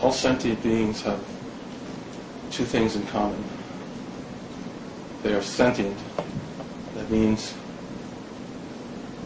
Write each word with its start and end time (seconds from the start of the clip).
all 0.00 0.12
sentient 0.12 0.62
beings 0.62 1.02
have 1.02 1.18
two 2.50 2.64
things 2.64 2.96
in 2.96 3.06
common. 3.08 3.42
They 5.22 5.34
are 5.34 5.42
sentient. 5.42 5.98
That 6.94 7.10
means 7.10 7.54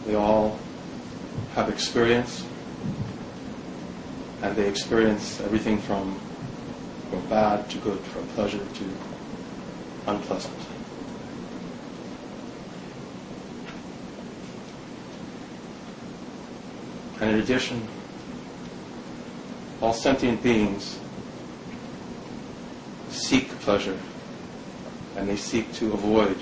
they 0.05 0.15
all 0.15 0.57
have 1.55 1.69
experience, 1.69 2.45
and 4.41 4.55
they 4.55 4.67
experience 4.67 5.39
everything 5.41 5.77
from, 5.79 6.19
from 7.09 7.25
bad 7.27 7.69
to 7.69 7.77
good, 7.77 7.99
from 7.99 8.27
pleasure 8.29 8.65
to 8.65 8.85
unpleasant. 10.07 10.57
And 17.21 17.31
in 17.31 17.39
addition, 17.39 17.87
all 19.83 19.91
sentient 19.91 20.41
beings 20.41 20.97
seek 23.09 23.49
pleasure 23.59 23.99
and 25.17 25.27
they 25.27 25.35
seek 25.35 25.71
to 25.73 25.91
avoid 25.91 26.37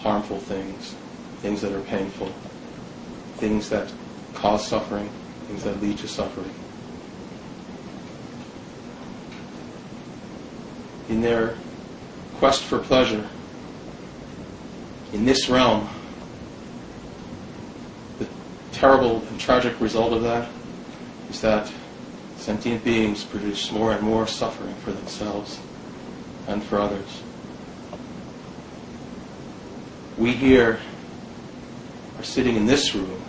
harmful 0.00 0.38
things, 0.38 0.94
things 1.40 1.62
that 1.62 1.72
are 1.72 1.80
painful, 1.80 2.30
things 3.36 3.70
that 3.70 3.90
cause 4.34 4.66
suffering, 4.66 5.08
things 5.46 5.64
that 5.64 5.80
lead 5.80 5.96
to 5.96 6.06
suffering. 6.06 6.52
In 11.08 11.22
their 11.22 11.56
quest 12.36 12.62
for 12.62 12.78
pleasure, 12.78 13.26
in 15.14 15.24
this 15.24 15.48
realm, 15.48 15.88
the 18.18 18.28
terrible 18.70 19.22
and 19.28 19.40
tragic 19.40 19.80
result 19.80 20.12
of 20.12 20.22
that 20.24 20.50
is 21.30 21.40
that 21.40 21.72
sentient 22.36 22.84
beings 22.84 23.24
produce 23.24 23.70
more 23.70 23.92
and 23.92 24.02
more 24.02 24.26
suffering 24.26 24.74
for 24.76 24.92
themselves 24.92 25.60
and 26.46 26.62
for 26.62 26.78
others. 26.78 27.22
We 30.16 30.32
here 30.32 30.80
are 32.18 32.24
sitting 32.24 32.56
in 32.56 32.66
this 32.66 32.94
room 32.94 33.22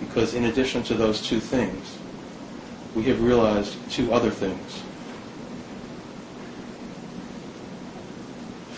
because, 0.00 0.34
in 0.34 0.46
addition 0.46 0.82
to 0.84 0.94
those 0.94 1.20
two 1.20 1.40
things, 1.40 1.98
we 2.94 3.04
have 3.04 3.22
realized 3.22 3.76
two 3.90 4.12
other 4.12 4.30
things. 4.30 4.82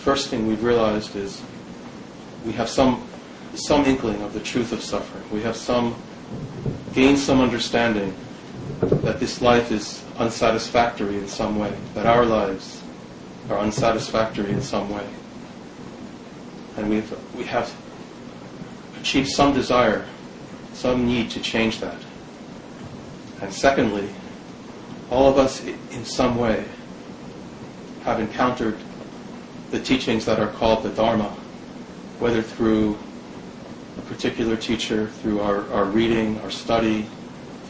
First 0.02 0.28
thing 0.28 0.46
we've 0.46 0.64
realized 0.64 1.14
is 1.14 1.40
we 2.44 2.52
have 2.52 2.68
some 2.68 3.06
some 3.54 3.84
inkling 3.84 4.22
of 4.22 4.32
the 4.32 4.40
truth 4.40 4.72
of 4.72 4.82
suffering. 4.82 5.24
We 5.30 5.42
have 5.42 5.56
some 5.56 5.94
gained 6.94 7.18
some 7.18 7.40
understanding 7.40 8.14
this 9.20 9.42
life 9.42 9.70
is 9.70 10.02
unsatisfactory 10.16 11.16
in 11.18 11.28
some 11.28 11.58
way, 11.58 11.72
that 11.92 12.06
our 12.06 12.24
lives 12.24 12.82
are 13.50 13.58
unsatisfactory 13.58 14.50
in 14.50 14.62
some 14.62 14.88
way. 14.88 15.06
And 16.78 16.88
we've, 16.88 17.36
we 17.36 17.44
have 17.44 17.72
achieved 18.98 19.28
some 19.28 19.52
desire, 19.52 20.06
some 20.72 21.06
need 21.06 21.30
to 21.32 21.40
change 21.40 21.80
that. 21.80 21.98
And 23.42 23.52
secondly, 23.52 24.08
all 25.10 25.28
of 25.28 25.36
us 25.36 25.62
in 25.64 26.04
some 26.06 26.38
way 26.38 26.64
have 28.04 28.20
encountered 28.20 28.78
the 29.70 29.80
teachings 29.80 30.24
that 30.24 30.40
are 30.40 30.48
called 30.48 30.82
the 30.82 30.90
Dharma, 30.90 31.28
whether 32.20 32.40
through 32.40 32.98
a 33.98 34.00
particular 34.02 34.56
teacher, 34.56 35.08
through 35.08 35.40
our, 35.40 35.70
our 35.72 35.84
reading, 35.84 36.40
our 36.40 36.50
study, 36.50 37.06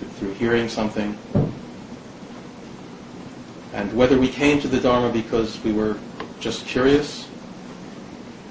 through, 0.06 0.34
hearing 0.34 0.68
something. 0.68 1.16
And 3.72 3.92
whether 3.94 4.18
we 4.18 4.28
came 4.28 4.60
to 4.60 4.68
the 4.68 4.80
Dharma 4.80 5.12
because 5.12 5.62
we 5.62 5.72
were 5.72 5.96
just 6.40 6.66
curious, 6.66 7.28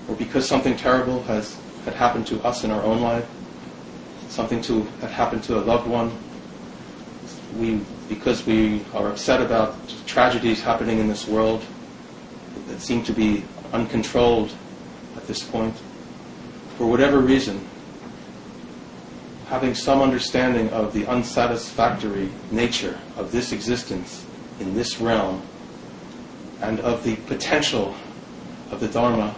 or 0.07 0.15
because 0.15 0.47
something 0.47 0.75
terrible 0.75 1.23
has 1.23 1.57
had 1.85 1.93
happened 1.93 2.27
to 2.27 2.41
us 2.43 2.63
in 2.63 2.71
our 2.71 2.81
own 2.83 3.01
life, 3.01 3.27
something 4.29 4.61
to 4.61 4.83
had 5.01 5.11
happened 5.11 5.43
to 5.43 5.57
a 5.57 5.61
loved 5.61 5.87
one, 5.87 6.11
we 7.57 7.81
because 8.07 8.45
we 8.45 8.83
are 8.93 9.09
upset 9.09 9.39
about 9.39 9.75
tragedies 10.07 10.61
happening 10.61 10.99
in 10.99 11.07
this 11.07 11.27
world 11.27 11.63
that 12.67 12.81
seem 12.81 13.03
to 13.03 13.13
be 13.13 13.43
uncontrolled 13.71 14.51
at 15.15 15.27
this 15.27 15.43
point, 15.43 15.75
for 16.77 16.87
whatever 16.87 17.19
reason, 17.19 17.67
having 19.49 19.73
some 19.73 19.99
understanding 19.99 20.69
of 20.69 20.93
the 20.93 21.07
unsatisfactory 21.07 22.29
nature 22.51 22.95
of 23.17 23.31
this 23.31 23.51
existence 23.51 24.23
in 24.59 24.75
this 24.75 25.01
realm 25.01 25.41
and 26.61 26.79
of 26.81 27.03
the 27.03 27.15
potential 27.15 27.95
of 28.69 28.79
the 28.79 28.87
Dharma 28.87 29.35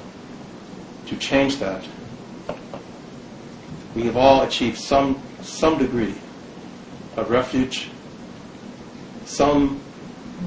to 1.07 1.15
change 1.15 1.57
that, 1.57 1.87
we 3.95 4.03
have 4.03 4.17
all 4.17 4.41
achieved 4.41 4.77
some, 4.77 5.21
some 5.41 5.77
degree 5.77 6.15
of 7.15 7.29
refuge, 7.29 7.89
some 9.23 9.79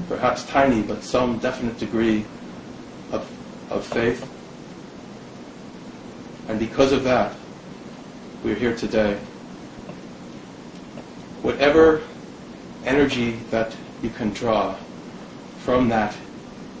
perhaps 0.07 0.43
tiny, 0.43 0.83
but 0.83 1.03
some 1.03 1.39
definite 1.39 1.79
degree 1.79 2.23
of, 3.11 3.27
of 3.71 3.83
faith. 3.83 4.31
And 6.47 6.59
because 6.59 6.91
of 6.91 7.03
that, 7.05 7.35
we're 8.43 8.53
here 8.53 8.75
today. 8.75 9.19
Whatever 11.45 12.01
energy 12.85 13.33
that 13.51 13.75
you 14.01 14.09
can 14.09 14.31
draw 14.31 14.73
from 15.59 15.89
that 15.89 16.17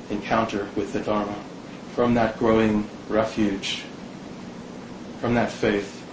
encounter 0.09 0.67
with 0.75 0.91
the 0.91 1.01
Dharma, 1.01 1.35
from 1.93 2.15
that 2.15 2.39
growing 2.39 2.89
refuge, 3.07 3.83
from 5.21 5.35
that 5.35 5.51
faith. 5.51 6.03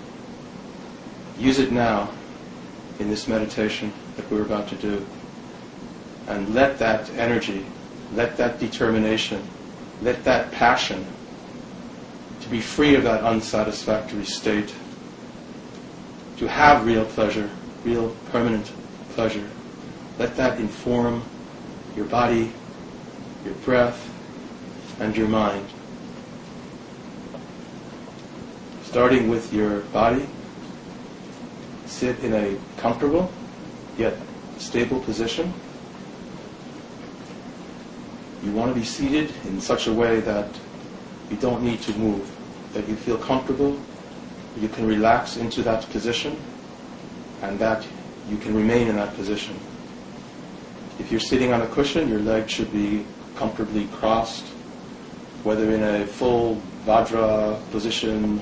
Use 1.38 1.58
it 1.58 1.72
now 1.72 2.10
in 2.98 3.08
this 3.08 3.26
meditation 3.26 3.90
that 4.16 4.30
we're 4.30 4.42
about 4.42 4.68
to 4.68 4.76
do. 4.76 5.06
And 6.26 6.54
let 6.54 6.78
that 6.78 7.08
energy, 7.12 7.64
let 8.12 8.36
that 8.36 8.60
determination, 8.60 9.48
let 10.02 10.24
that 10.24 10.52
passion 10.52 11.06
to 12.42 12.50
be 12.50 12.60
free 12.60 12.96
of 12.96 13.04
that 13.04 13.24
unsatisfactory 13.24 14.26
state, 14.26 14.74
to 16.36 16.46
have 16.46 16.84
real 16.84 17.06
pleasure, 17.06 17.48
real 17.84 18.16
permanent 18.30 18.72
pleasure. 19.10 19.48
Let 20.18 20.36
that 20.36 20.60
inform 20.60 21.22
your 21.96 22.06
body, 22.06 22.52
your 23.44 23.54
breath, 23.54 24.08
and 25.00 25.16
your 25.16 25.28
mind. 25.28 25.66
Starting 28.84 29.28
with 29.28 29.52
your 29.52 29.80
body, 29.92 30.26
sit 31.86 32.18
in 32.20 32.34
a 32.34 32.58
comfortable 32.76 33.32
yet 33.96 34.14
stable 34.58 35.00
position. 35.00 35.52
You 38.42 38.52
want 38.52 38.74
to 38.74 38.78
be 38.78 38.84
seated 38.84 39.32
in 39.44 39.60
such 39.60 39.86
a 39.86 39.92
way 39.92 40.20
that 40.20 40.48
you 41.30 41.36
don't 41.36 41.62
need 41.62 41.80
to 41.82 41.92
move, 41.98 42.30
that 42.74 42.88
you 42.88 42.96
feel 42.96 43.16
comfortable, 43.16 43.78
you 44.60 44.68
can 44.68 44.86
relax 44.86 45.36
into 45.36 45.62
that 45.62 45.88
position, 45.90 46.36
and 47.42 47.58
that 47.58 47.86
you 48.28 48.36
can 48.38 48.54
remain 48.54 48.88
in 48.88 48.96
that 48.96 49.14
position. 49.14 49.58
If 50.98 51.10
you're 51.10 51.20
sitting 51.20 51.52
on 51.52 51.62
a 51.62 51.66
cushion, 51.66 52.08
your 52.08 52.20
legs 52.20 52.52
should 52.52 52.72
be 52.72 53.04
comfortably 53.36 53.86
crossed, 53.86 54.46
whether 55.42 55.70
in 55.74 55.82
a 55.82 56.06
full 56.06 56.60
Vajra 56.86 57.58
position, 57.70 58.40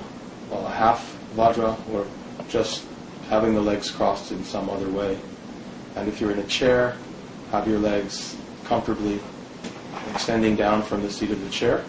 well, 0.50 0.66
a 0.66 0.70
half 0.70 1.16
Vajra, 1.34 1.76
or 1.92 2.06
just 2.48 2.84
having 3.28 3.54
the 3.54 3.60
legs 3.60 3.90
crossed 3.90 4.32
in 4.32 4.44
some 4.44 4.68
other 4.68 4.88
way. 4.90 5.18
And 5.96 6.08
if 6.08 6.20
you're 6.20 6.32
in 6.32 6.38
a 6.38 6.46
chair, 6.46 6.96
have 7.52 7.66
your 7.66 7.78
legs 7.78 8.36
comfortably 8.64 9.20
extending 10.12 10.56
down 10.56 10.82
from 10.82 11.02
the 11.02 11.10
seat 11.10 11.30
of 11.30 11.42
the 11.42 11.50
chair. 11.50 11.84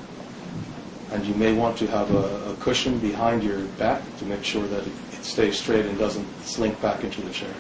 And 1.12 1.26
you 1.26 1.34
may 1.36 1.54
want 1.54 1.78
to 1.80 1.88
have 1.88 2.14
a, 2.14 2.52
a 2.52 2.56
cushion 2.60 3.00
behind 3.00 3.44
your 3.44 3.60
back 3.78 4.02
to 4.20 4.26
make 4.26 4.44
sure 4.44 4.66
that 4.68 4.86
it, 4.86 4.94
stays 5.24 5.60
straight 5.60 5.86
and 5.86 5.98
doesn't 5.98 6.28
slink 6.44 6.80
back 6.82 7.04
into 7.04 7.22
the 7.22 7.32
chair. 7.32 7.54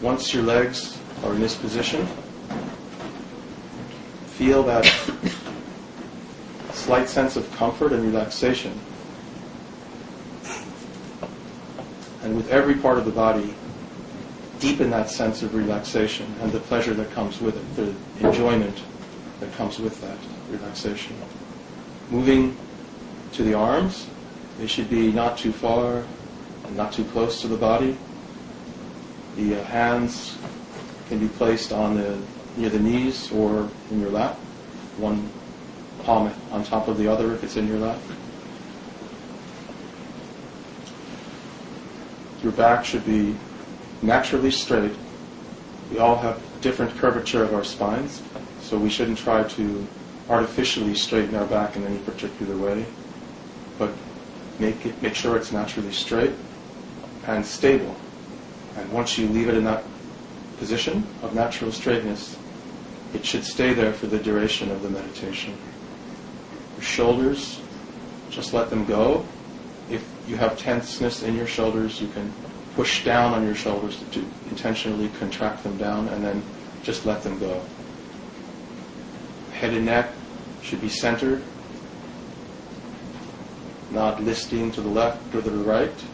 Once 0.00 0.34
your 0.34 0.42
legs 0.42 0.98
are 1.24 1.32
in 1.32 1.40
this 1.40 1.56
position, 1.56 2.06
feel 4.26 4.62
that 4.62 4.84
slight 6.72 7.08
sense 7.08 7.36
of 7.36 7.50
comfort 7.52 7.92
and 7.92 8.04
relaxation. 8.04 8.78
And 12.22 12.36
with 12.36 12.50
every 12.50 12.74
part 12.74 12.98
of 12.98 13.04
the 13.04 13.12
body, 13.12 13.54
deepen 14.58 14.90
that 14.90 15.10
sense 15.10 15.42
of 15.42 15.54
relaxation 15.54 16.26
and 16.40 16.50
the 16.52 16.60
pleasure 16.60 16.94
that 16.94 17.10
comes 17.12 17.40
with 17.40 17.56
it, 17.56 17.76
the 17.76 18.26
enjoyment 18.26 18.82
that 19.40 19.52
comes 19.54 19.78
with 19.78 20.00
that 20.00 20.18
relaxation. 20.50 21.16
Moving 22.10 22.56
to 23.32 23.42
the 23.42 23.54
arms, 23.54 24.08
they 24.58 24.66
should 24.66 24.88
be 24.88 25.10
not 25.10 25.36
too 25.36 25.52
far 25.52 26.04
and 26.64 26.76
not 26.76 26.92
too 26.92 27.04
close 27.04 27.40
to 27.40 27.48
the 27.48 27.56
body. 27.56 27.96
The 29.36 29.60
uh, 29.60 29.64
hands 29.64 30.38
can 31.08 31.18
be 31.18 31.28
placed 31.28 31.72
on 31.72 31.96
the 31.96 32.20
near 32.56 32.70
the 32.70 32.78
knees 32.78 33.32
or 33.32 33.68
in 33.90 34.00
your 34.00 34.10
lap, 34.10 34.36
one 34.96 35.28
palm 36.04 36.32
on 36.52 36.62
top 36.62 36.86
of 36.86 36.98
the 36.98 37.08
other 37.08 37.32
if 37.34 37.42
it's 37.42 37.56
in 37.56 37.66
your 37.66 37.78
lap. 37.78 37.98
Your 42.42 42.52
back 42.52 42.84
should 42.84 43.04
be 43.04 43.34
naturally 44.02 44.50
straight. 44.50 44.92
We 45.90 45.98
all 45.98 46.16
have 46.16 46.40
different 46.60 46.96
curvature 46.96 47.42
of 47.42 47.54
our 47.54 47.64
spines, 47.64 48.22
so 48.60 48.78
we 48.78 48.90
shouldn't 48.90 49.18
try 49.18 49.42
to 49.44 49.86
artificially 50.28 50.94
straighten 50.94 51.34
our 51.34 51.46
back 51.46 51.76
in 51.76 51.84
any 51.84 51.98
particular 51.98 52.56
way, 52.56 52.86
but 53.78 53.90
make 54.58 54.86
it 54.86 55.00
make 55.02 55.14
sure 55.14 55.36
it's 55.36 55.52
naturally 55.52 55.92
straight 55.92 56.32
and 57.26 57.44
stable. 57.44 57.94
And 58.76 58.90
once 58.92 59.18
you 59.18 59.28
leave 59.28 59.48
it 59.48 59.54
in 59.54 59.64
that 59.64 59.84
position 60.58 61.06
of 61.22 61.34
natural 61.34 61.72
straightness, 61.72 62.36
it 63.14 63.24
should 63.24 63.44
stay 63.44 63.72
there 63.72 63.92
for 63.92 64.06
the 64.06 64.18
duration 64.18 64.70
of 64.70 64.82
the 64.82 64.90
meditation. 64.90 65.56
Your 66.76 66.82
shoulders, 66.82 67.60
just 68.30 68.52
let 68.52 68.70
them 68.70 68.84
go. 68.84 69.24
If 69.90 70.04
you 70.26 70.36
have 70.36 70.58
tenseness 70.58 71.22
in 71.22 71.36
your 71.36 71.46
shoulders, 71.46 72.00
you 72.00 72.08
can 72.08 72.32
push 72.74 73.04
down 73.04 73.32
on 73.32 73.44
your 73.44 73.54
shoulders 73.54 73.98
to, 73.98 74.04
to 74.06 74.24
intentionally 74.50 75.08
contract 75.20 75.62
them 75.62 75.76
down 75.76 76.08
and 76.08 76.24
then 76.24 76.42
just 76.82 77.06
let 77.06 77.22
them 77.22 77.38
go. 77.38 77.62
Head 79.52 79.72
and 79.72 79.86
neck 79.86 80.10
should 80.62 80.80
be 80.80 80.88
centered, 80.88 81.42
not 83.94 84.22
listing 84.22 84.72
to 84.72 84.80
the 84.80 84.88
left 84.88 85.34
or 85.34 85.40
to 85.40 85.48
the 85.48 85.64
right. 85.64 86.04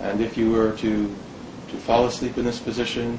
And 0.00 0.20
if 0.20 0.36
you 0.36 0.50
were 0.50 0.72
to, 0.78 1.14
to 1.68 1.76
fall 1.76 2.06
asleep 2.06 2.38
in 2.38 2.44
this 2.44 2.58
position, 2.58 3.18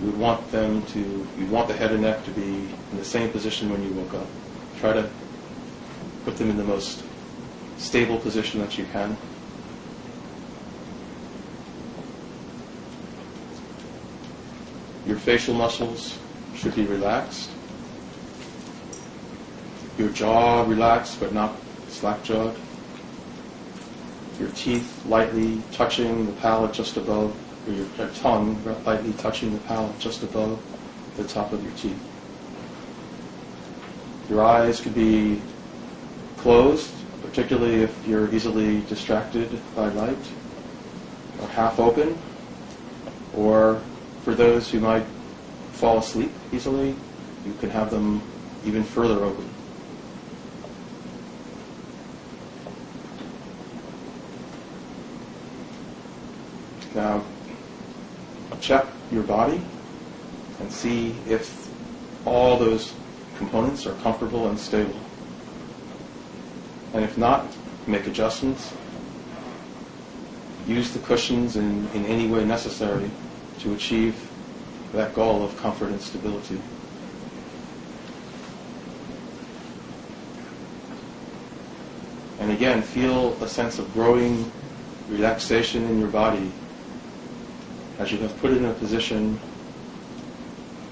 you 0.00 0.06
would 0.06 0.18
want 0.18 0.50
them 0.50 0.84
to, 0.86 1.26
you 1.38 1.46
want 1.46 1.68
the 1.68 1.74
head 1.74 1.92
and 1.92 2.02
neck 2.02 2.24
to 2.24 2.30
be 2.32 2.42
in 2.42 2.96
the 2.96 3.04
same 3.04 3.30
position 3.30 3.70
when 3.70 3.82
you 3.82 3.90
woke 3.92 4.14
up. 4.14 4.26
Try 4.80 4.92
to 4.92 5.08
put 6.24 6.36
them 6.36 6.50
in 6.50 6.56
the 6.56 6.64
most 6.64 7.04
stable 7.78 8.18
position 8.18 8.60
that 8.60 8.76
you 8.76 8.84
can. 8.92 9.16
Your 15.06 15.16
facial 15.16 15.54
muscles 15.54 16.18
should 16.54 16.74
be 16.74 16.84
relaxed. 16.84 17.50
Your 19.96 20.10
jaw 20.10 20.64
relaxed 20.64 21.18
but 21.18 21.32
not 21.32 21.56
slack 21.88 22.22
jawed. 22.22 22.56
Your 24.38 24.50
teeth 24.50 25.04
lightly 25.06 25.62
touching 25.72 26.26
the 26.26 26.32
palate 26.32 26.72
just 26.72 26.96
above, 26.96 27.34
or 27.66 27.72
your, 27.72 27.86
tongue 28.14 28.62
lightly 28.84 29.12
touching 29.14 29.52
the 29.52 29.58
palate 29.60 29.98
just 29.98 30.22
above 30.22 30.60
the 31.16 31.24
top 31.24 31.52
of 31.52 31.62
your 31.62 31.72
teeth. 31.72 32.00
Your 34.30 34.44
eyes 34.44 34.80
could 34.80 34.94
be 34.94 35.40
closed, 36.36 36.90
particularly 37.22 37.82
if 37.82 38.06
you're 38.06 38.32
easily 38.32 38.82
distracted 38.82 39.60
by 39.74 39.88
light, 39.88 40.16
or 41.40 41.48
half 41.48 41.80
open, 41.80 42.16
or 43.34 43.80
for 44.22 44.34
those 44.34 44.70
who 44.70 44.80
might 44.80 45.04
fall 45.72 45.98
asleep 45.98 46.30
easily, 46.52 46.94
you 47.44 47.54
can 47.60 47.70
have 47.70 47.90
them 47.90 48.22
even 48.64 48.84
further 48.84 49.24
open. 49.24 49.48
Now, 56.98 57.22
check 58.60 58.84
your 59.12 59.22
body 59.22 59.62
and 60.58 60.72
see 60.72 61.14
if 61.28 61.70
all 62.26 62.58
those 62.58 62.92
components 63.36 63.86
are 63.86 63.94
comfortable 64.02 64.48
and 64.48 64.58
stable. 64.58 64.98
And 66.92 67.04
if 67.04 67.16
not, 67.16 67.46
make 67.86 68.08
adjustments. 68.08 68.72
Use 70.66 70.92
the 70.92 70.98
cushions 70.98 71.54
in, 71.54 71.88
in 71.94 72.04
any 72.04 72.26
way 72.26 72.44
necessary 72.44 73.12
to 73.60 73.74
achieve 73.74 74.28
that 74.92 75.14
goal 75.14 75.44
of 75.44 75.56
comfort 75.58 75.90
and 75.90 76.00
stability. 76.00 76.60
And 82.40 82.50
again, 82.50 82.82
feel 82.82 83.40
a 83.40 83.46
sense 83.46 83.78
of 83.78 83.92
growing 83.92 84.50
relaxation 85.08 85.84
in 85.84 86.00
your 86.00 86.08
body 86.08 86.50
as 87.98 88.12
you 88.12 88.18
have 88.18 88.36
put 88.40 88.52
it 88.52 88.58
in 88.58 88.64
a 88.64 88.72
position 88.74 89.36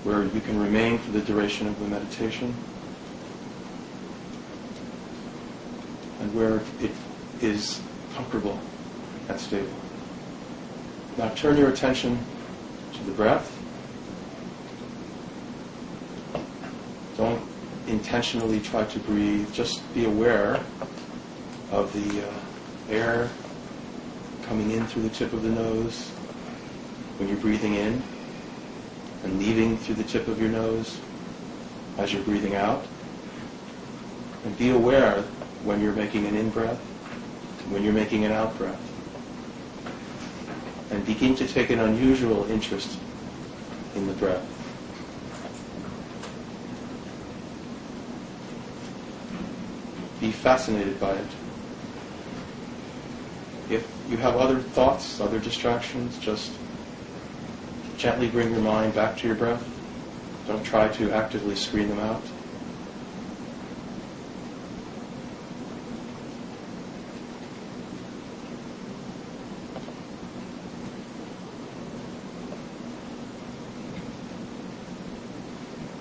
where 0.03 0.25
you 0.25 0.41
can 0.41 0.59
remain 0.59 0.99
for 0.99 1.13
the 1.13 1.21
duration 1.21 1.67
of 1.67 1.79
the 1.79 1.87
meditation 1.87 2.55
and 6.21 6.35
where 6.35 6.61
it 6.81 6.91
is 7.41 7.81
comfortable 8.15 8.59
and 9.29 9.39
stable. 9.39 9.69
Now 11.17 11.29
turn 11.31 11.57
your 11.57 11.69
attention 11.69 12.19
to 12.95 13.05
the 13.05 13.13
breath. 13.13 13.53
Don't 17.17 17.43
intentionally 17.87 18.61
try 18.61 18.85
to 18.85 18.99
breathe. 19.01 19.53
Just 19.53 19.83
be 19.95 20.05
aware 20.05 20.61
of 21.71 21.93
the 21.93 22.29
uh, 22.29 22.33
air 22.91 23.31
coming 24.43 24.73
in 24.73 24.87
through 24.87 25.03
the 25.03 25.11
tip 25.11 25.33
of 25.33 25.43
the 25.43 25.49
nose 25.49 26.13
when 27.19 27.29
you're 27.29 27.39
breathing 27.39 27.75
in 27.75 28.03
and 29.25 29.39
leaving 29.39 29.77
through 29.79 29.95
the 29.95 30.05
tip 30.05 30.29
of 30.29 30.41
your 30.41 30.51
nose 30.51 31.01
as 31.99 32.13
you're 32.13 32.23
breathing 32.23 32.55
out. 32.55 32.85
And 34.45 34.57
be 34.59 34.71
aware 34.71 35.23
when 35.65 35.81
you're 35.81 35.95
making 35.95 36.27
an 36.27 36.37
in-breath, 36.37 36.79
when 37.71 37.83
you're 37.83 37.93
making 37.93 38.25
an 38.25 38.33
out-breath. 38.33 38.81
And 40.91 41.05
begin 41.05 41.35
to 41.37 41.49
take 41.49 41.71
an 41.71 41.81
unusual 41.81 42.49
interest 42.51 42.99
in 43.95 44.07
the 44.07 44.13
breath. 44.13 44.45
Be 50.21 50.31
fascinated 50.31 51.01
by 51.01 51.13
it. 51.13 51.27
If 53.69 53.91
you 54.09 54.17
have 54.19 54.37
other 54.37 54.61
thoughts, 54.61 55.21
other 55.21 55.41
distractions, 55.41 56.19
just 56.19 56.53
gently 57.97 58.29
bring 58.29 58.51
your 58.51 58.61
mind 58.61 58.95
back 58.95 59.17
to 59.19 59.27
your 59.27 59.37
breath. 59.37 59.65
Don't 60.47 60.65
try 60.65 60.89
to 60.89 61.11
actively 61.13 61.57
screen 61.57 61.89
them 61.89 61.99
out. 61.99 62.23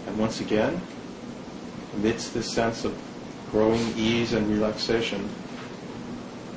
And 0.08 0.20
once 0.20 0.42
again, 0.42 0.82
amidst 1.96 2.34
this 2.34 2.52
sense 2.54 2.84
of 2.84 3.02
growing 3.52 3.82
ease 3.98 4.34
and 4.34 4.50
relaxation, 4.50 5.30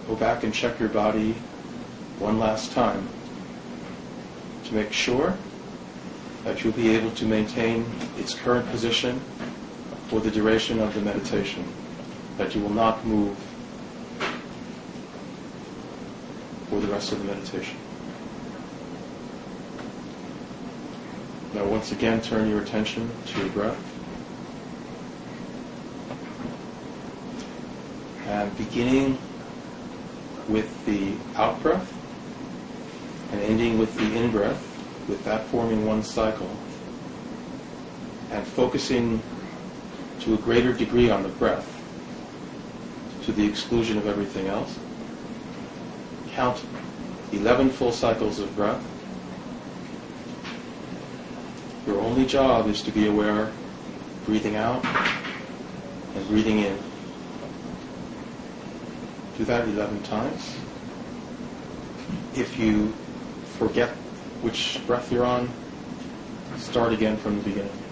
go 0.09 0.17
back 0.17 0.43
and 0.43 0.53
check 0.53 0.81
your 0.81 0.89
body 0.89 1.35
one 2.19 2.39
last 2.41 2.73
time 2.73 3.09
to 4.69 4.75
make 4.75 4.93
sure 4.93 5.37
that 6.45 6.63
you'll 6.63 6.73
be 6.75 6.95
able 6.95 7.11
to 7.13 7.25
maintain 7.25 7.87
its 8.19 8.35
current 8.35 8.69
position 8.71 9.21
for 10.09 10.21
the 10.21 10.31
duration 10.31 10.79
of 10.79 10.95
the 10.95 11.01
meditation, 11.01 11.65
that 12.37 12.55
you 12.55 12.61
will 12.61 12.71
not 12.71 13.05
move 13.05 13.37
for 16.69 16.81
the 16.81 16.87
rest 16.87 17.13
of 17.13 17.19
the 17.19 17.25
meditation. 17.25 17.77
Now 21.55 21.65
once 21.65 21.93
again 21.93 22.21
turn 22.21 22.49
your 22.49 22.63
attention 22.63 23.11
to 23.27 23.41
your 23.41 23.49
breath. 23.51 23.85
And 28.27 28.57
beginning 28.59 29.19
with 30.47 30.85
the 30.85 31.15
out 31.37 31.63
breath, 31.63 31.98
and 33.33 33.41
ending 33.41 33.79
with 33.79 33.95
the 33.97 34.17
in-breath, 34.17 34.63
with 35.09 35.25
that 35.25 35.45
forming 35.47 35.87
one 35.87 36.03
cycle, 36.03 36.51
and 38.31 38.47
focusing 38.47 39.23
to 40.21 40.35
a 40.35 40.37
greater 40.39 40.73
degree 40.73 41.11
on 41.11 41.23
the 41.23 41.29
breath, 41.29 41.75
to 43.25 43.33
the 43.33 43.47
exclusion 43.47 43.99
of 43.99 44.07
everything 44.07 44.47
else. 44.47 44.79
Count 46.31 46.63
11 47.33 47.71
full 47.71 47.93
cycles 47.93 48.39
of 48.39 48.55
breath. 48.57 48.83
Your 51.87 52.01
only 52.01 52.27
job 52.27 52.69
is 52.69 52.83
to 52.83 52.91
be 52.91 53.07
aware, 53.07 53.51
breathing 54.25 54.57
out 54.57 54.85
and 56.15 56.29
breathing 56.29 56.61
in. 56.61 56.79
Do 59.37 59.45
that 59.45 59.69
11 59.69 60.03
times. 60.03 60.55
If 62.35 62.59
you 62.59 62.93
forget 63.59 63.91
which 64.41 64.81
breath 64.87 65.11
you're 65.11 65.25
on, 65.25 65.51
start 66.57 66.93
again 66.93 67.17
from 67.17 67.37
the 67.39 67.43
beginning. 67.43 67.88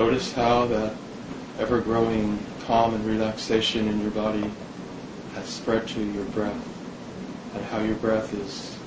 Notice 0.00 0.32
how 0.32 0.64
that 0.68 0.94
ever 1.58 1.82
growing 1.82 2.38
calm 2.64 2.94
and 2.94 3.04
relaxation 3.04 3.86
in 3.86 4.00
your 4.00 4.10
body 4.12 4.50
has 5.34 5.44
spread 5.46 5.86
to 5.88 6.02
your 6.02 6.24
breath, 6.24 6.56
and 7.54 7.62
how 7.66 7.80
your 7.82 7.96
breath 7.96 8.32
is 8.32 8.78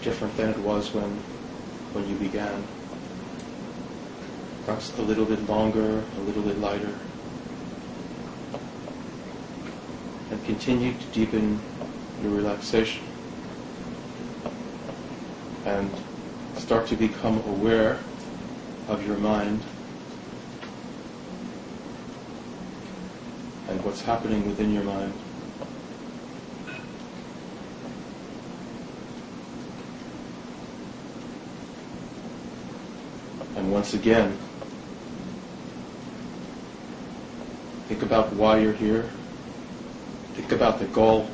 different 0.00 0.34
than 0.38 0.48
it 0.48 0.58
was 0.60 0.94
when, 0.94 1.10
when 1.92 2.08
you 2.08 2.16
began. 2.16 2.64
Perhaps 4.64 4.96
a 4.96 5.02
little 5.02 5.26
bit 5.26 5.46
longer, 5.46 6.02
a 6.16 6.20
little 6.20 6.42
bit 6.42 6.58
lighter. 6.58 6.94
And 10.30 10.42
continue 10.46 10.94
to 10.94 11.06
deepen 11.08 11.60
your 12.22 12.32
relaxation. 12.32 13.04
And 15.66 15.90
start 16.56 16.86
to 16.86 16.96
become 16.96 17.36
aware 17.40 17.98
of 18.88 19.06
your 19.06 19.18
mind 19.18 19.60
and 23.68 23.83
what's 23.94 24.06
happening 24.06 24.44
within 24.48 24.74
your 24.74 24.82
mind. 24.82 25.12
And 33.54 33.70
once 33.70 33.94
again, 33.94 34.36
think 37.86 38.02
about 38.02 38.32
why 38.32 38.58
you're 38.58 38.72
here. 38.72 39.08
Think 40.32 40.50
about 40.50 40.80
the 40.80 40.86
goal 40.86 41.30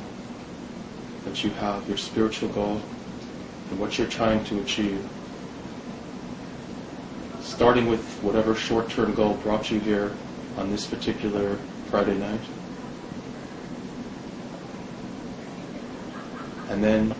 that 1.25 1.43
you 1.43 1.49
have, 1.49 1.87
your 1.87 1.97
spiritual 1.97 2.49
goal, 2.49 2.79
and 3.71 3.79
what 3.79 3.97
you're 3.97 4.05
trying 4.05 4.43
to 4.45 4.59
achieve. 4.61 5.03
Starting 7.41 7.87
with 7.87 8.05
whatever 8.21 8.53
short-term 8.53 9.15
goal 9.15 9.33
brought 9.37 9.71
you 9.71 9.79
here 9.79 10.11
on 10.57 10.69
this 10.69 10.85
particular 10.85 11.57
Friday 11.91 12.17
night. 12.17 12.39
And 16.69 16.81
then 16.81 17.13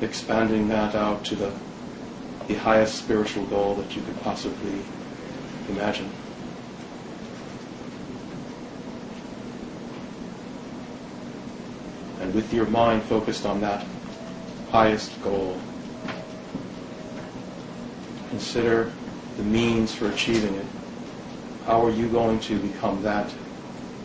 expanding 0.00 0.68
that 0.68 0.94
out 0.94 1.22
to 1.26 1.36
the, 1.36 1.52
the 2.48 2.54
highest 2.54 2.94
spiritual 2.94 3.44
goal 3.44 3.74
that 3.74 3.94
you 3.94 4.00
could 4.00 4.18
possibly 4.22 4.80
imagine. 5.68 6.10
And 12.22 12.34
with 12.34 12.54
your 12.54 12.66
mind 12.66 13.02
focused 13.02 13.44
on 13.44 13.60
that 13.60 13.84
highest 14.70 15.22
goal, 15.22 15.60
consider 18.30 18.90
the 19.36 19.42
means 19.42 19.94
for 19.94 20.08
achieving 20.08 20.54
it. 20.54 20.66
How 21.66 21.84
are 21.84 21.90
you 21.90 22.08
going 22.08 22.40
to 22.40 22.58
become 22.58 23.02
that 23.02 23.30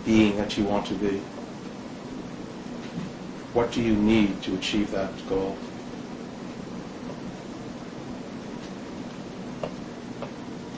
being 0.08 0.38
that 0.38 0.58
you 0.58 0.64
want 0.64 0.86
to 0.86 0.94
be? 0.94 1.18
What 3.52 3.74
do 3.74 3.82
you 3.82 3.94
need 3.94 4.42
to 4.44 4.56
achieve 4.56 4.90
that 4.92 5.12
goal? 5.28 5.52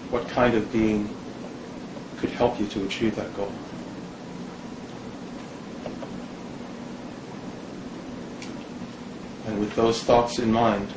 What 0.09 0.27
kind 0.29 0.55
of 0.55 0.71
being 0.73 1.15
could 2.17 2.31
help 2.31 2.59
you 2.59 2.65
to 2.69 2.83
achieve 2.85 3.15
that 3.17 3.31
goal? 3.37 3.51
And 9.45 9.59
with 9.59 9.75
those 9.75 10.01
thoughts 10.01 10.39
in 10.39 10.51
mind, 10.51 10.91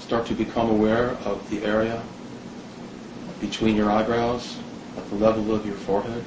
start 0.00 0.26
to 0.26 0.34
become 0.34 0.68
aware 0.68 1.12
of 1.24 1.48
the 1.48 1.64
area 1.64 2.02
between 3.46 3.76
your 3.76 3.90
eyebrows, 3.90 4.56
at 4.96 5.06
the 5.10 5.16
level 5.16 5.54
of 5.54 5.66
your 5.66 5.74
forehead. 5.74 6.24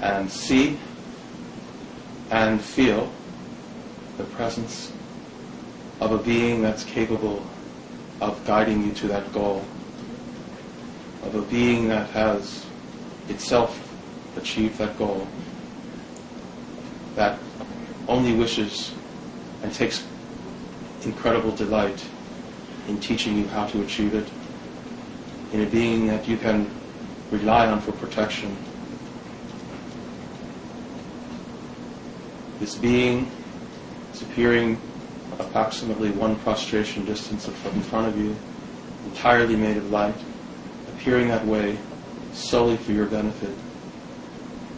And 0.00 0.30
see 0.30 0.78
and 2.30 2.60
feel 2.60 3.12
the 4.16 4.24
presence 4.24 4.92
of 6.00 6.12
a 6.12 6.18
being 6.18 6.62
that's 6.62 6.84
capable 6.84 7.44
of 8.22 8.42
guiding 8.46 8.82
you 8.86 8.92
to 8.94 9.08
that 9.08 9.30
goal, 9.32 9.62
of 11.24 11.34
a 11.34 11.42
being 11.42 11.88
that 11.88 12.08
has 12.10 12.64
itself 13.28 13.78
achieved 14.36 14.78
that 14.78 14.96
goal, 14.96 15.26
that 17.14 17.38
only 18.08 18.32
wishes 18.32 18.94
and 19.62 19.72
takes 19.74 20.06
incredible 21.06 21.52
delight 21.52 22.04
in 22.88 22.98
teaching 23.00 23.36
you 23.36 23.46
how 23.48 23.66
to 23.66 23.82
achieve 23.82 24.14
it, 24.14 24.28
in 25.52 25.60
a 25.62 25.66
being 25.66 26.06
that 26.06 26.28
you 26.28 26.36
can 26.36 26.70
rely 27.30 27.66
on 27.66 27.80
for 27.80 27.92
protection. 27.92 28.56
This 32.58 32.74
being 32.76 33.30
is 34.12 34.22
appearing 34.22 34.80
approximately 35.38 36.10
one 36.10 36.36
prostration 36.36 37.04
distance 37.04 37.48
in 37.48 37.82
front 37.82 38.08
of 38.08 38.18
you, 38.18 38.36
entirely 39.06 39.56
made 39.56 39.76
of 39.76 39.90
light, 39.90 40.14
appearing 40.94 41.28
that 41.28 41.46
way 41.46 41.78
solely 42.32 42.76
for 42.76 42.92
your 42.92 43.06
benefit, 43.06 43.56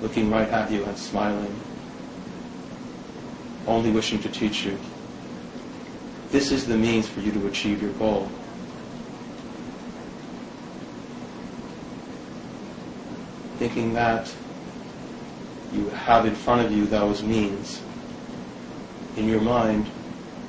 looking 0.01 0.31
right 0.31 0.49
at 0.49 0.71
you 0.71 0.85
and 0.85 0.97
smiling, 0.97 1.55
only 3.67 3.91
wishing 3.91 4.21
to 4.21 4.29
teach 4.29 4.65
you. 4.65 4.79
This 6.33 6.51
is 6.51 6.67
the 6.67 6.79
means 6.79 7.07
for 7.07 7.21
you 7.21 7.31
to 7.31 7.47
achieve 7.47 7.83
your 7.83 7.93
goal. 7.93 8.27
Thinking 13.59 13.93
that 13.93 14.35
you 15.75 15.91
have 15.91 16.25
in 16.25 16.35
front 16.35 16.65
of 16.65 16.73
you 16.73 16.87
those 16.87 17.23
means, 17.23 17.83
in 19.19 19.29
your 19.29 19.43
mind, 19.43 19.87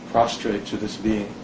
prostrate 0.10 0.66
to 0.68 0.78
this 0.78 0.96
being. 0.96 1.36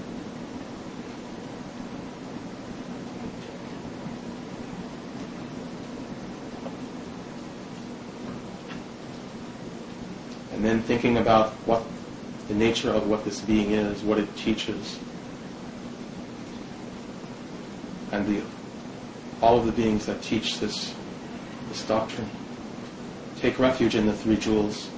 And 10.53 10.63
then 10.63 10.81
thinking 10.83 11.17
about 11.17 11.51
what 11.65 11.83
the 12.49 12.55
nature 12.55 12.89
of 12.89 13.07
what 13.07 13.23
this 13.23 13.41
being 13.41 13.71
is, 13.71 14.01
what 14.01 14.17
it 14.17 14.35
teaches, 14.35 14.97
and 18.11 18.25
the, 18.25 18.43
all 19.39 19.59
of 19.59 19.67
the 19.67 19.71
beings 19.71 20.07
that 20.07 20.19
teach 20.23 20.59
this, 20.59 20.95
this 21.69 21.83
doctrine. 21.83 22.27
Take 23.37 23.59
refuge 23.59 23.93
in 23.93 24.07
the 24.07 24.13
three 24.13 24.35
jewels. 24.35 24.89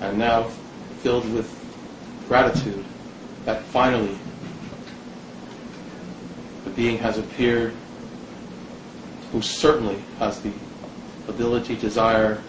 And 0.00 0.18
now, 0.18 0.48
filled 0.98 1.32
with 1.32 1.65
gratitude 2.28 2.84
that 3.44 3.62
finally 3.64 4.18
the 6.64 6.70
being 6.70 6.98
has 6.98 7.18
appeared 7.18 7.72
who 9.32 9.40
certainly 9.40 10.02
has 10.18 10.40
the 10.40 10.52
ability, 11.28 11.76
desire, 11.76 12.42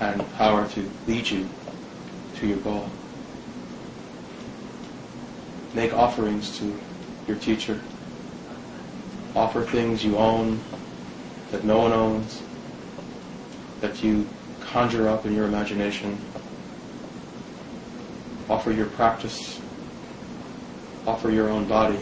and 0.00 0.32
power 0.34 0.68
to 0.68 0.90
lead 1.06 1.28
you 1.28 1.48
to 2.36 2.46
your 2.46 2.58
goal. 2.58 2.90
Make 5.74 5.92
offerings 5.92 6.58
to 6.58 6.78
your 7.26 7.36
teacher. 7.36 7.80
Offer 9.34 9.62
things 9.64 10.04
you 10.04 10.16
own 10.16 10.60
that 11.50 11.64
no 11.64 11.78
one 11.78 11.92
owns, 11.92 12.42
that 13.80 14.02
you 14.02 14.28
conjure 14.60 15.08
up 15.08 15.26
in 15.26 15.34
your 15.34 15.44
imagination. 15.46 16.18
Offer 18.48 18.70
your 18.70 18.86
practice. 18.86 19.60
Offer 21.04 21.30
your 21.30 21.48
own 21.50 21.66
body. 21.66 21.98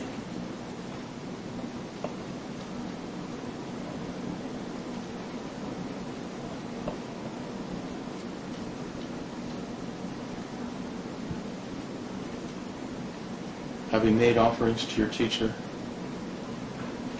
Having 13.90 14.18
made 14.18 14.36
offerings 14.36 14.84
to 14.86 15.00
your 15.00 15.10
teacher, 15.10 15.54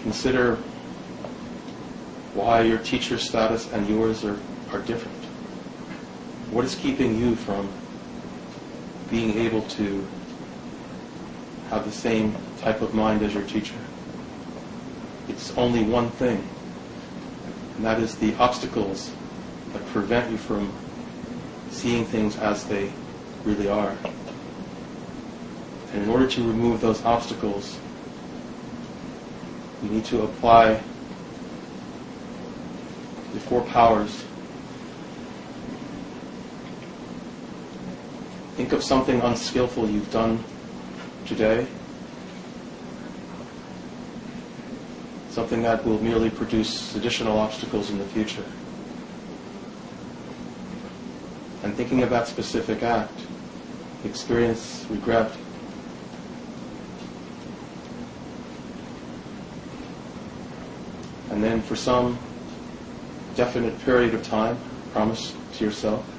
consider 0.01 0.59
why 2.33 2.61
your 2.61 2.79
teacher's 2.79 3.27
status 3.27 3.71
and 3.71 3.87
yours 3.87 4.23
are, 4.25 4.37
are 4.71 4.81
different. 4.81 5.17
What 6.51 6.65
is 6.65 6.75
keeping 6.75 7.17
you 7.17 7.35
from 7.35 7.71
being 9.09 9.37
able 9.37 9.61
to 9.63 10.07
have 11.69 11.85
the 11.85 11.91
same 11.91 12.35
type 12.59 12.81
of 12.81 12.93
mind 12.93 13.21
as 13.21 13.33
your 13.33 13.43
teacher? 13.43 13.75
It's 15.27 15.55
only 15.57 15.83
one 15.83 16.09
thing, 16.11 16.47
and 17.75 17.85
that 17.85 17.99
is 17.99 18.15
the 18.15 18.35
obstacles 18.35 19.11
that 19.73 19.85
prevent 19.87 20.31
you 20.31 20.37
from 20.37 20.71
seeing 21.69 22.05
things 22.05 22.37
as 22.37 22.65
they 22.65 22.91
really 23.43 23.67
are. 23.67 23.95
And 25.93 26.03
in 26.03 26.09
order 26.09 26.27
to 26.27 26.47
remove 26.47 26.81
those 26.81 27.03
obstacles, 27.03 27.77
we 29.81 29.89
need 29.89 30.05
to 30.05 30.23
apply 30.23 30.81
the 33.33 33.39
four 33.39 33.61
powers. 33.61 34.23
Think 38.55 38.71
of 38.71 38.81
something 38.81 39.19
unskillful 39.19 39.89
you've 39.89 40.09
done 40.11 40.41
today. 41.25 41.67
Something 45.29 45.61
that 45.63 45.85
will 45.85 46.01
merely 46.01 46.29
produce 46.29 46.95
additional 46.95 47.37
obstacles 47.37 47.89
in 47.89 47.97
the 47.97 48.05
future. 48.05 48.45
And 51.63 51.75
thinking 51.75 52.01
of 52.01 52.09
that 52.11 52.29
specific 52.29 52.81
act, 52.81 53.19
experience 54.05 54.85
regret, 54.89 55.31
And 61.29 61.43
then 61.43 61.61
for 61.61 61.75
some 61.75 62.17
definite 63.35 63.77
period 63.79 64.13
of 64.13 64.23
time, 64.23 64.57
promise 64.93 65.35
to 65.55 65.65
yourself 65.65 66.14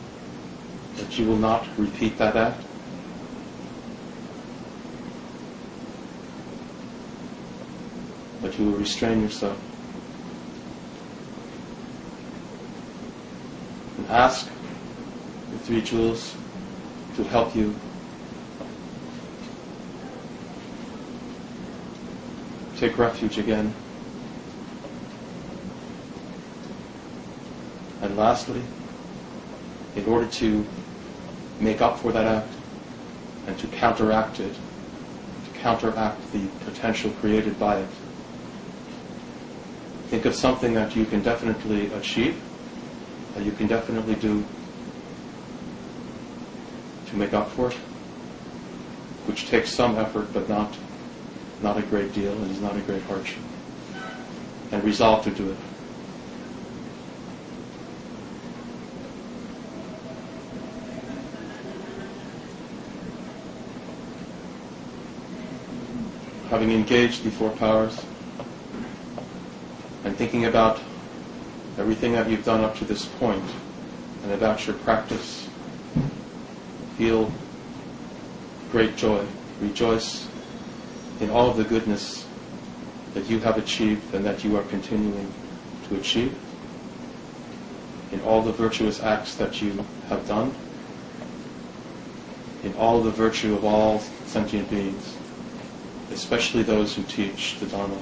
that 0.97 1.19
you 1.19 1.27
will 1.27 1.37
not 1.37 1.67
repeat 1.77 2.17
that 2.19 2.37
act. 2.37 2.63
But 8.43 8.59
you 8.59 8.67
will 8.67 8.79
restrain 8.79 9.23
yourself. 9.23 9.59
And 13.99 14.07
ask 14.09 14.49
the 15.53 15.59
three 15.59 15.83
jewels 15.83 16.35
to 17.17 17.25
help 17.25 17.55
you 17.55 17.75
take 22.77 22.99
refuge 22.99 23.39
again 23.39 23.75
And 28.07 28.17
lastly, 28.17 28.63
in 29.97 30.05
order 30.05 30.27
to 30.27 30.65
make 31.59 31.81
up 31.81 31.99
for 31.99 32.13
that 32.13 32.27
act 32.27 32.53
and 33.47 33.59
to 33.59 33.67
counteract 33.69 34.41
it, 34.41 34.55
to 34.55 35.59
counteract 35.59 36.33
the 36.33 36.47
potential 36.65 37.11
created 37.21 37.59
by 37.59 37.79
it, 37.79 37.89
think 40.09 40.25
of 40.27 40.35
something 40.35 40.75
that 40.75 40.95
you 40.95 41.05
can 41.07 41.23
definitely 41.23 41.93
achieve, 41.95 42.41
that 43.35 43.45
you 43.45 43.53
can 43.53 43.67
definitely 43.67 44.15
do 44.17 44.45
to 47.07 47.17
make 47.17 47.33
up 47.33 47.49
for 47.51 47.71
it, 47.71 47.77
which 49.27 49.49
takes 49.49 49.71
some 49.73 49.97
effort 49.97 50.33
but 50.33 50.49
not, 50.49 50.77
not 51.63 51.79
a 51.79 51.83
great 51.83 52.13
deal 52.13 52.33
and 52.33 52.51
is 52.51 52.61
not 52.61 52.77
a 52.77 52.81
great 52.81 53.03
hardship. 53.03 53.43
And 54.73 54.83
resolve 54.85 55.25
to 55.25 55.31
do 55.31 55.51
it. 55.53 55.57
Having 66.57 66.73
engaged 66.73 67.23
the 67.23 67.31
four 67.31 67.51
powers 67.51 68.03
and 70.05 70.17
thinking 70.17 70.47
about 70.47 70.81
everything 71.77 72.13
that 72.13 72.31
you've 72.31 72.47
done 72.47 72.65
up 72.65 72.75
to 72.75 72.87
this 72.87 73.05
point 73.05 73.45
and 74.23 74.33
about 74.33 74.67
your 74.67 74.75
practice, 74.77 75.51
feel 76.97 77.31
great 78.73 78.97
joy. 78.97 79.23
Rejoice 79.61 80.27
in 81.21 81.29
all 81.29 81.51
of 81.51 81.59
the 81.59 81.65
goodness 81.65 82.27
that 83.13 83.29
you 83.29 83.39
have 83.41 83.59
achieved 83.59 84.15
and 84.15 84.25
that 84.25 84.43
you 84.43 84.57
are 84.57 84.63
continuing 84.63 85.31
to 85.91 85.97
achieve, 85.97 86.35
in 88.13 88.21
all 88.23 88.41
the 88.41 88.53
virtuous 88.53 89.03
acts 89.03 89.35
that 89.35 89.61
you 89.61 89.85
have 90.09 90.27
done, 90.27 90.55
in 92.65 92.73
all 92.77 93.03
the 93.03 93.11
virtue 93.11 93.55
of 93.55 93.63
all 93.63 93.99
sentient 94.25 94.71
beings 94.71 95.17
especially 96.13 96.63
those 96.63 96.95
who 96.95 97.03
teach 97.05 97.59
the 97.59 97.67
Dharma. 97.67 97.99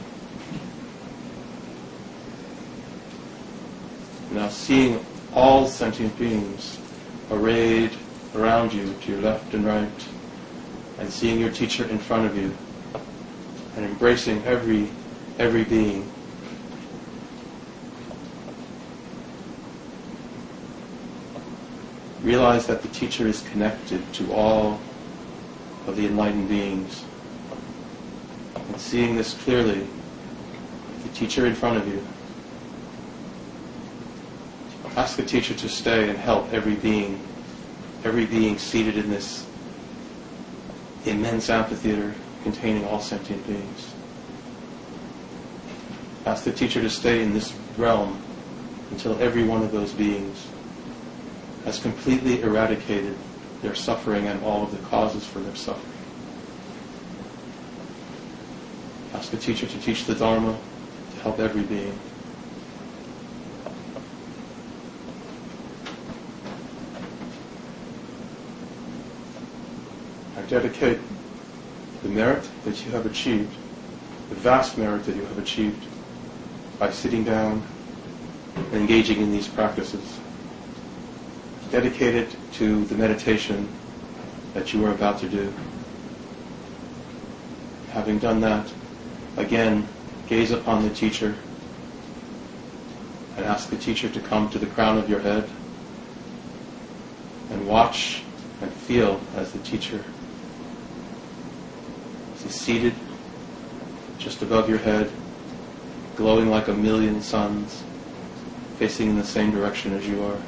Now, 4.33 4.49
seeing 4.49 5.05
all 5.33 5.67
sentient 5.67 6.19
beings 6.19 6.79
arrayed 7.31 7.93
around 8.35 8.73
you 8.73 8.95
to 9.03 9.12
your 9.12 9.21
left 9.21 9.55
and 9.55 9.64
right, 9.64 10.09
and 10.99 11.11
seeing 11.11 11.38
your 11.38 11.51
teacher 11.51 11.85
in 11.85 11.99
front 11.99 12.27
of 12.27 12.37
you, 12.37 12.55
and 13.77 13.85
embracing 13.85 14.45
every 14.45 14.88
every 15.38 15.64
being. 15.64 16.11
Realize 22.23 22.67
that 22.67 22.83
the 22.83 22.88
teacher 22.88 23.27
is 23.27 23.43
connected 23.43 24.01
to 24.14 24.33
all 24.33 24.81
of 25.87 25.97
the 25.97 26.07
enlightened 26.07 26.49
beings 26.49 27.05
and 28.75 28.81
seeing 28.81 29.15
this 29.15 29.35
clearly, 29.35 29.87
the 31.05 31.09
teacher 31.11 31.47
in 31.47 31.55
front 31.55 31.77
of 31.77 31.87
you, 31.87 32.05
ask 34.97 35.17
the 35.17 35.23
teacher 35.23 35.55
to 35.55 35.69
stay 35.69 36.09
and 36.09 36.19
help 36.19 36.53
every 36.53 36.75
being, 36.75 37.21
every 38.03 38.27
being 38.27 38.59
seated 38.59 38.97
in 38.97 39.09
this 39.11 39.47
immense 41.05 41.49
amphitheater 41.51 42.13
containing 42.43 42.85
all 42.87 42.99
sentient 42.99 43.47
beings. 43.47 43.95
Ask 46.27 46.43
the 46.43 46.53
teacher 46.53 46.81
to 46.81 46.91
stay 46.91 47.23
in 47.23 47.33
this 47.33 47.55
realm 47.77 48.21
until 48.91 49.17
every 49.23 49.45
one 49.45 49.63
of 49.63 49.71
those 49.71 49.93
beings 49.93 50.49
has 51.65 51.79
completely 51.79 52.43
eradicated 52.43 53.17
their 53.63 53.77
suffering 53.77 54.27
and 54.27 54.43
all 54.43 54.65
of 54.65 54.73
the 54.73 54.85
causes 54.89 55.25
for 55.25 55.39
their 55.39 55.55
suffering. 55.55 55.94
Ask 59.14 59.31
the 59.31 59.37
teacher 59.37 59.66
to 59.66 59.81
teach 59.81 60.07
the 60.07 60.14
Dharma 60.14 60.59
to 61.14 61.20
help 61.22 61.38
every 61.38 61.62
being. 61.62 61.96
I 70.37 70.42
dedicate 70.42 70.98
the 72.03 72.09
merit 72.09 72.48
that 72.64 72.85
you 72.85 72.90
have 72.90 73.07
achieved, 73.07 73.55
the 74.31 74.35
vast 74.35 74.77
merit 74.77 75.05
that 75.05 75.14
you 75.14 75.22
have 75.22 75.38
achieved 75.38 75.87
by 76.81 76.90
sitting 76.90 77.22
down 77.22 77.62
and 78.57 78.74
engaging 78.74 79.20
in 79.20 79.31
these 79.31 79.46
practices. 79.46 80.18
dedicate 81.70 82.14
it 82.14 82.37
to 82.53 82.85
the 82.87 82.94
meditation 82.94 83.68
that 84.55 84.72
you 84.72 84.85
are 84.85 84.92
about 84.92 85.18
to 85.20 85.29
do. 85.29 85.53
Having 87.90 88.18
done 88.18 88.40
that, 88.40 88.72
again, 89.37 89.87
gaze 90.29 90.51
upon 90.51 90.87
the 90.87 90.94
teacher 90.94 91.35
and 93.37 93.44
ask 93.44 93.68
the 93.68 93.77
teacher 93.77 94.09
to 94.09 94.20
come 94.20 94.49
to 94.51 94.59
the 94.59 94.66
crown 94.66 94.97
of 94.97 95.09
your 95.09 95.20
head 95.20 95.49
and 97.51 97.66
watch 97.66 98.23
and 98.62 98.73
feel 98.73 99.20
as 99.37 99.53
the 99.53 99.59
teacher 99.61 100.03
is 102.47 102.55
seated 102.55 102.94
just 104.18 104.42
above 104.42 104.68
your 104.68 104.79
head, 104.79 105.11
glowing 106.16 106.49
like 106.49 106.68
a 106.68 106.75
million 106.75 107.20
suns, 107.20 107.83
facing 108.79 109.11
in 109.11 109.16
the 109.16 109.25
same 109.25 109.51
direction 109.51 109.92
as 109.92 110.07
you 110.07 110.23
are. 110.23 110.38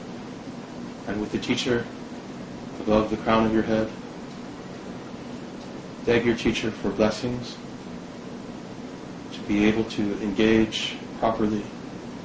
And 1.08 1.20
with 1.20 1.32
the 1.32 1.38
teacher 1.38 1.84
above 2.80 3.10
the 3.10 3.16
crown 3.18 3.46
of 3.46 3.52
your 3.52 3.64
head, 3.64 3.90
beg 6.04 6.24
your 6.24 6.36
teacher 6.36 6.70
for 6.70 6.90
blessings 6.90 7.56
be 9.46 9.64
able 9.64 9.84
to 9.84 10.02
engage 10.22 10.96
properly 11.18 11.62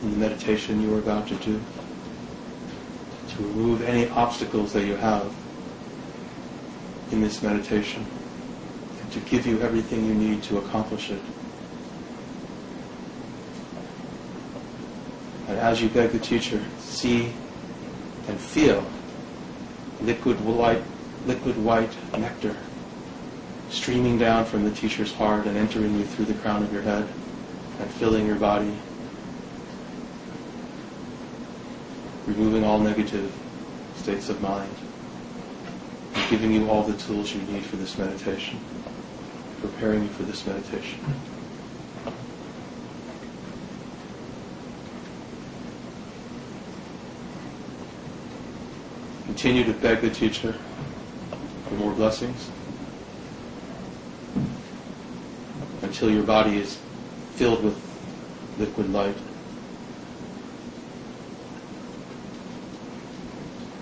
in 0.02 0.12
the 0.12 0.18
meditation 0.18 0.82
you 0.82 0.96
are 0.96 1.00
about 1.00 1.28
to 1.28 1.36
do, 1.36 1.62
to 3.30 3.38
remove 3.44 3.82
any 3.84 4.10
obstacles 4.10 4.74
that 4.74 4.86
you 4.86 4.96
have 4.96 5.32
in 7.12 7.22
this 7.22 7.44
meditation, 7.44 8.06
and 9.02 9.12
to 9.12 9.20
give 9.22 9.46
you 9.46 9.62
everything 9.62 10.06
you 10.06 10.14
need 10.14 10.42
to 10.42 10.58
accomplish 10.58 11.12
it. 11.12 11.22
And 15.48 15.60
as 15.60 15.82
you 15.82 15.90
beg 15.90 16.12
the 16.12 16.20
teacher, 16.20 16.64
see 16.80 17.34
and 18.28 18.40
feel 18.40 18.86
liquid 20.02 20.40
white, 20.44 20.82
liquid 21.26 21.58
white 21.58 21.96
nectar 22.18 22.56
streaming 23.72 24.18
down 24.18 24.44
from 24.44 24.66
the 24.66 24.72
teacher's 24.72 25.14
heart 25.14 25.46
and 25.46 25.58
entering 25.58 25.98
you 25.98 26.06
through 26.06 26.26
the 26.26 26.34
crown 26.36 26.62
of 26.62 26.74
your 26.74 26.82
head 26.82 27.08
and 27.80 27.90
filling 27.92 28.28
your 28.28 28.36
body, 28.36 28.76
removing 32.28 32.66
all 32.66 32.80
negative 32.80 33.34
states 33.96 34.28
of 34.28 34.42
mind, 34.42 34.70
and 36.14 36.30
giving 36.30 36.52
you 36.52 36.70
all 36.70 36.84
the 36.84 36.98
tools 36.98 37.34
you 37.34 37.42
need 37.44 37.64
for 37.64 37.78
this 37.78 37.98
meditation, 37.98 38.60
preparing 39.62 40.04
you 40.04 40.10
for 40.10 40.24
this 40.24 40.46
meditation. 40.46 41.00
Continue 49.26 49.64
to 49.64 49.74
beg 49.74 50.02
the 50.02 50.10
teacher 50.10 50.56
for 51.68 51.74
more 51.76 51.94
blessings 51.94 52.52
until 55.92 56.10
your 56.10 56.24
body 56.24 56.58
is 56.58 56.80
filled 57.36 57.62
with 57.62 57.76
liquid 58.58 58.90
light. 58.94 59.18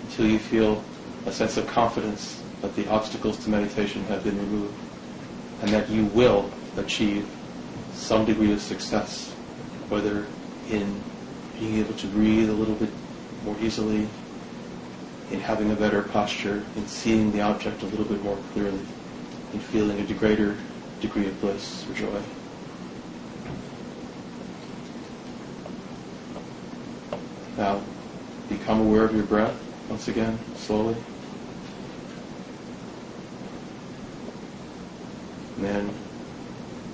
Until 0.05 0.25
you 0.25 0.39
feel 0.39 0.83
a 1.27 1.31
sense 1.31 1.57
of 1.57 1.67
confidence 1.67 2.41
that 2.63 2.75
the 2.75 2.87
obstacles 2.87 3.37
to 3.43 3.51
meditation 3.51 4.03
have 4.05 4.23
been 4.23 4.39
removed 4.39 4.73
and 5.61 5.69
that 5.69 5.87
you 5.87 6.05
will 6.05 6.49
achieve 6.77 7.29
some 7.93 8.25
degree 8.25 8.51
of 8.53 8.59
success, 8.59 9.29
whether 9.89 10.25
in 10.71 11.03
being 11.59 11.77
able 11.77 11.93
to 11.93 12.07
breathe 12.07 12.49
a 12.49 12.53
little 12.53 12.73
bit 12.73 12.89
more 13.45 13.55
easily, 13.61 14.07
in 15.29 15.39
having 15.39 15.69
a 15.71 15.75
better 15.75 16.01
posture, 16.01 16.65
in 16.75 16.87
seeing 16.87 17.31
the 17.33 17.41
object 17.41 17.83
a 17.83 17.85
little 17.85 18.05
bit 18.05 18.23
more 18.23 18.37
clearly, 18.53 18.81
in 19.53 19.59
feeling 19.59 19.99
a 19.99 20.13
greater 20.15 20.57
degree 20.99 21.27
of 21.27 21.39
bliss 21.41 21.88
or 21.89 21.93
joy. 21.93 22.21
Now, 27.57 27.81
become 28.47 28.81
aware 28.81 29.03
of 29.03 29.13
your 29.13 29.25
breath 29.25 29.55
once 29.89 30.07
again, 30.07 30.39
slowly. 30.55 30.95
And 35.55 35.65
then, 35.65 35.93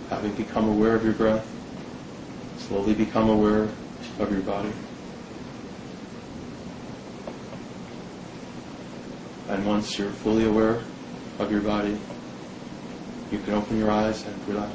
having 0.10 0.34
become 0.34 0.70
aware 0.70 0.96
of 0.96 1.04
your 1.04 1.14
breath, 1.14 1.48
slowly 2.58 2.94
become 2.94 3.30
aware 3.30 3.70
of 4.20 4.32
your 4.32 4.42
body. 4.42 4.72
And 9.50 9.66
once 9.66 10.00
you're 10.00 10.10
fully 10.10 10.46
aware 10.46 10.82
of 11.38 11.52
your 11.52 11.62
body, 11.62 12.00
you 13.32 13.40
can 13.40 13.54
open 13.54 13.78
your 13.80 13.92
eyes 13.92 14.26
and 14.26 14.48
relax. 14.48 14.74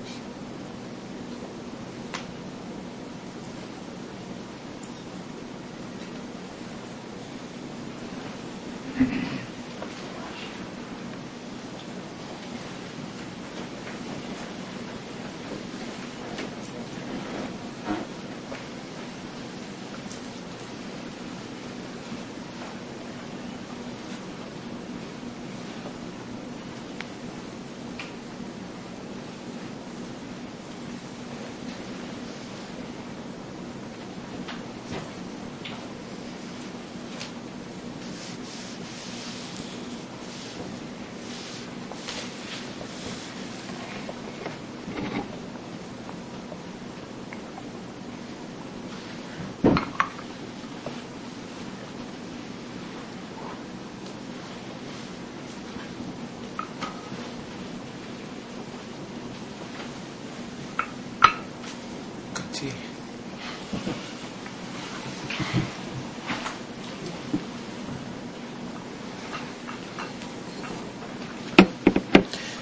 Good 62.34 62.52
tea. 62.52 62.72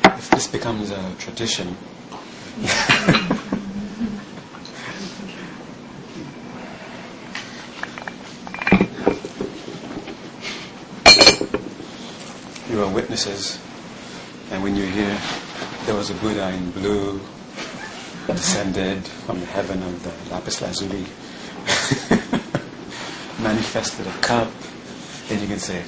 If 0.04 0.30
this 0.30 0.46
becomes 0.46 0.90
a 0.90 1.14
tradition, 1.18 1.76
you 12.70 12.84
are 12.84 12.94
witnesses, 12.94 13.58
and 14.52 14.62
when 14.62 14.76
you 14.76 14.86
hear 14.86 15.18
there 15.86 15.96
was 15.96 16.10
a 16.10 16.14
Buddha 16.14 16.50
in 16.50 16.70
blue 16.70 17.20
descended 18.28 19.04
from 19.04 19.40
the 19.40 19.46
heaven 19.46 19.82
of 19.82 20.04
the 20.04 20.12
lapis 20.30 20.62
lazuli, 20.62 21.06
manifested 23.40 24.06
a 24.06 24.12
cup, 24.20 24.50
then 25.28 25.40
you 25.40 25.46
can 25.46 25.58
say, 25.58 25.82